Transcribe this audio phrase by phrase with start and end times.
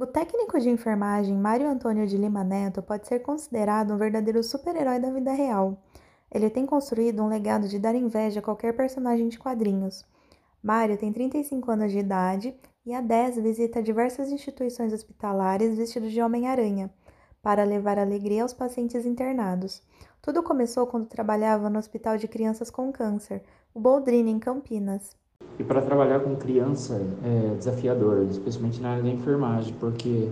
[0.00, 5.00] O técnico de enfermagem Mário Antônio de Lima Neto pode ser considerado um verdadeiro super-herói
[5.00, 5.76] da vida real.
[6.30, 10.06] Ele tem construído um legado de dar inveja a qualquer personagem de quadrinhos.
[10.62, 12.54] Mário tem 35 anos de idade
[12.86, 16.94] e há 10 visita diversas instituições hospitalares vestido de Homem-Aranha
[17.42, 19.82] para levar alegria aos pacientes internados.
[20.22, 23.42] Tudo começou quando trabalhava no Hospital de Crianças com Câncer,
[23.74, 25.16] o Boldrini, em Campinas.
[25.58, 30.28] E para trabalhar com criança é desafiador, especialmente na área da enfermagem, porque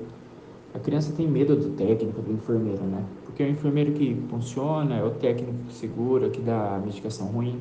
[0.72, 3.04] a criança tem medo do técnico, do enfermeiro, né?
[3.24, 7.60] Porque é o enfermeiro que funciona, é o técnico que segura, que dá medicação ruim.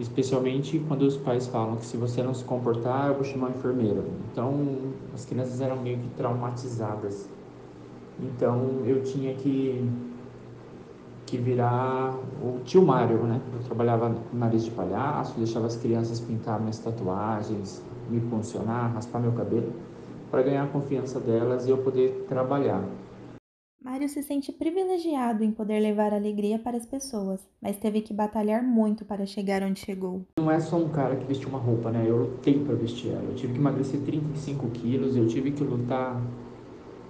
[0.00, 3.50] Especialmente quando os pais falam que se você não se comportar, eu vou chamar o
[3.50, 4.02] enfermeiro.
[4.32, 4.76] Então,
[5.14, 7.28] as crianças eram meio que traumatizadas.
[8.18, 9.88] Então, eu tinha que
[11.30, 13.40] que virar o tio Mário, né?
[13.54, 17.80] Eu trabalhava com nariz de palhaço, deixava as crianças pintar minhas tatuagens,
[18.10, 19.72] me funcionar, raspar meu cabelo,
[20.28, 22.84] para ganhar a confiança delas e eu poder trabalhar.
[23.82, 28.62] Mário se sente privilegiado em poder levar alegria para as pessoas, mas teve que batalhar
[28.62, 30.26] muito para chegar onde chegou.
[30.38, 32.04] Não é só um cara que vestiu uma roupa, né?
[32.06, 33.22] Eu lutei para vestir ela.
[33.22, 36.20] Eu tive que emagrecer 35 quilos, eu tive que lutar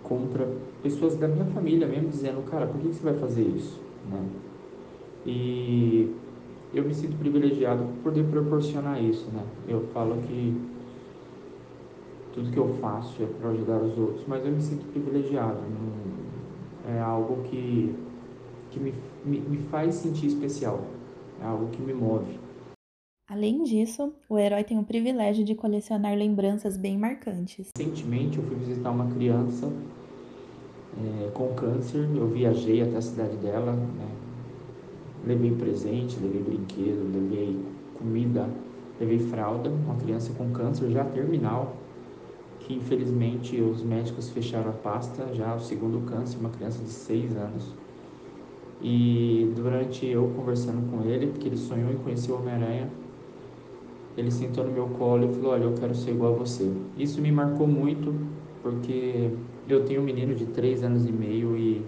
[0.02, 0.46] contra
[0.82, 3.89] pessoas da minha família mesmo, dizendo, cara, por que você vai fazer isso?
[4.08, 4.28] Né?
[5.26, 6.14] E
[6.72, 9.44] eu me sinto privilegiado por poder proporcionar isso, né?
[9.68, 10.56] Eu falo que
[12.32, 15.58] tudo que eu faço é para ajudar os outros, mas eu me sinto privilegiado.
[16.88, 17.94] É algo que,
[18.70, 20.80] que me, me, me faz sentir especial,
[21.40, 22.38] é algo que me move.
[23.28, 27.70] Além disso, o herói tem o privilégio de colecionar lembranças bem marcantes.
[27.76, 29.72] Recentemente eu fui visitar uma criança
[30.98, 34.08] é, com câncer, eu viajei até a cidade dela, né?
[35.24, 37.58] levei presente, levei brinquedo, levei
[37.98, 38.48] comida,
[38.98, 41.76] levei fralda, uma criança com câncer já terminal,
[42.60, 47.36] que infelizmente os médicos fecharam a pasta, já o segundo câncer, uma criança de 6
[47.36, 47.74] anos.
[48.82, 52.90] E durante eu conversando com ele, porque ele sonhou em conhecer o Homem-Aranha,
[54.16, 56.70] ele sentou no meu colo e falou: Olha, eu quero ser igual a você.
[56.96, 58.14] Isso me marcou muito,
[58.62, 59.30] porque
[59.72, 61.82] eu tenho um menino de três anos e meio e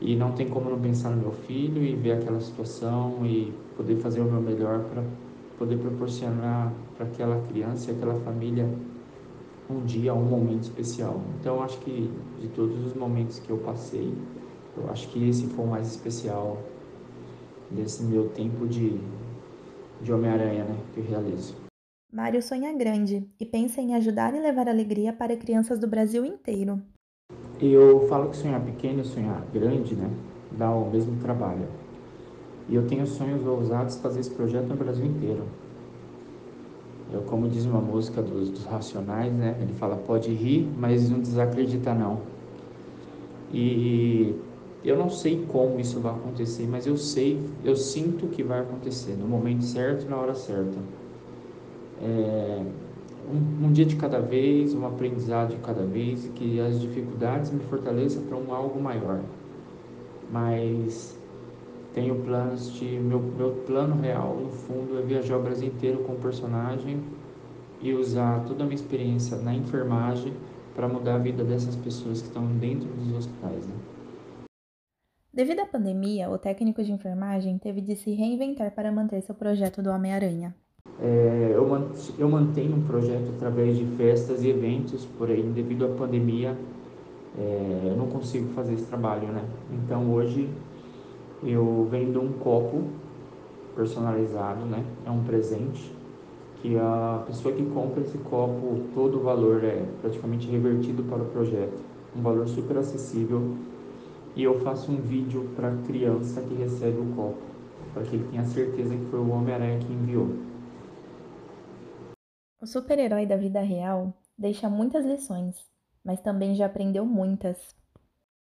[0.00, 3.96] e não tem como não pensar no meu filho e ver aquela situação e poder
[3.96, 5.04] fazer o meu melhor para
[5.56, 8.68] poder proporcionar para aquela criança e aquela família
[9.70, 11.20] um dia, um momento especial.
[11.40, 14.12] Então acho que de todos os momentos que eu passei,
[14.76, 16.58] eu acho que esse foi o mais especial
[17.70, 18.98] desse meu tempo de
[20.02, 21.61] de Homem-Aranha, né, que eu realizo.
[22.12, 26.78] Mário sonha grande e pensa em ajudar e levar alegria para crianças do Brasil inteiro.
[27.58, 30.10] Eu falo que sonhar pequeno e sonhar grande, né,
[30.50, 31.66] dá o mesmo trabalho.
[32.68, 35.46] E eu tenho sonhos ousados de fazer esse projeto no Brasil inteiro.
[37.10, 41.18] Eu, como diz uma música dos, dos Racionais, né, ele fala pode rir, mas não
[41.18, 42.20] desacredita não.
[43.50, 44.38] E
[44.84, 49.14] eu não sei como isso vai acontecer, mas eu sei, eu sinto que vai acontecer
[49.14, 50.76] no momento certo na hora certa
[52.02, 52.62] é,
[53.30, 57.60] um, um, dia de cada vez, um aprendizado de cada vez, que as dificuldades me
[57.60, 59.20] fortaleçam para um algo maior.
[60.30, 61.18] Mas
[61.94, 66.14] tenho planos de meu meu plano real no fundo é viajar o Brasil inteiro com
[66.14, 67.02] o personagem
[67.80, 70.32] e usar toda a minha experiência na enfermagem
[70.74, 73.66] para mudar a vida dessas pessoas que estão dentro dos hospitais.
[73.66, 73.74] Né?
[75.32, 79.82] Devido à pandemia, o técnico de enfermagem teve de se reinventar para manter seu projeto
[79.82, 80.54] do Homem-Aranha.
[81.00, 81.66] É, eu,
[82.18, 86.56] eu mantenho um projeto através de festas e eventos, porém, devido à pandemia,
[87.38, 89.44] é, eu não consigo fazer esse trabalho, né?
[89.72, 90.48] Então, hoje,
[91.42, 92.84] eu vendo um copo
[93.74, 94.84] personalizado, né?
[95.06, 95.92] É um presente
[96.60, 101.26] que a pessoa que compra esse copo, todo o valor é praticamente revertido para o
[101.26, 101.80] projeto.
[102.16, 103.56] Um valor super acessível.
[104.36, 107.42] E eu faço um vídeo para a criança que recebe o copo,
[107.92, 110.28] para que ele tenha certeza que foi o Homem-Aranha que enviou.
[112.62, 115.56] O super-herói da vida real deixa muitas lições,
[116.04, 117.74] mas também já aprendeu muitas.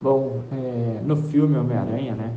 [0.00, 2.32] Bom, é, no filme Homem-Aranha, né,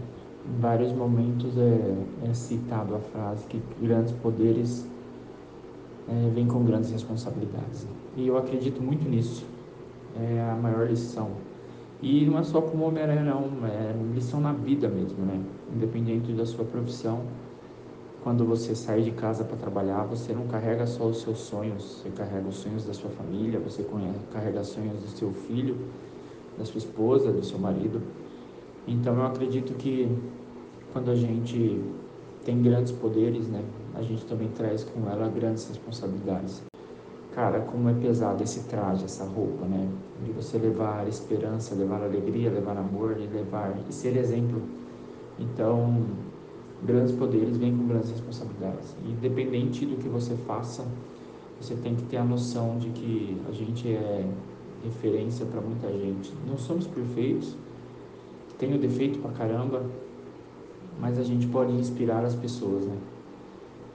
[0.48, 4.90] em vários momentos é, é, citado a frase que grandes poderes
[6.08, 7.88] é, vêm com grandes responsabilidades.
[8.18, 9.46] E eu acredito muito nisso.
[10.20, 11.30] É a maior lição.
[12.02, 15.40] E não é só como Homem-Aranha, não, é lição na vida mesmo, né?
[15.72, 17.26] Independente da sua profissão
[18.24, 22.10] quando você sai de casa para trabalhar, você não carrega só os seus sonhos, você
[22.10, 23.86] carrega os sonhos da sua família, você
[24.32, 25.78] carrega os sonhos do seu filho,
[26.58, 28.02] da sua esposa, do seu marido.
[28.88, 30.10] Então eu acredito que
[30.92, 31.82] quando a gente
[32.44, 33.64] tem grandes poderes, né,
[33.96, 36.64] a gente também traz com ela grandes responsabilidades.
[37.34, 39.88] cara, como é pesado esse traje, essa roupa, né?
[40.26, 44.62] De você levar esperança, levar alegria, levar amor e levar e ser exemplo.
[45.38, 46.06] Então,
[46.84, 48.96] grandes poderes vêm com grandes responsabilidades.
[49.06, 50.86] Independente do que você faça,
[51.60, 54.26] você tem que ter a noção de que a gente é
[54.84, 56.34] referência para muita gente.
[56.48, 57.56] Não somos perfeitos,
[58.58, 59.86] tenho defeito pra caramba,
[61.00, 62.98] mas a gente pode inspirar as pessoas, né?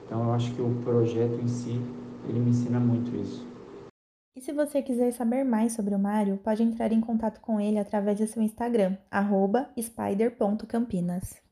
[0.05, 1.81] Então eu acho que o projeto em si,
[2.27, 3.45] ele me ensina muito isso.
[4.35, 7.79] E se você quiser saber mais sobre o Mário, pode entrar em contato com ele
[7.79, 8.97] através do seu Instagram,
[9.79, 11.44] spider.campinas.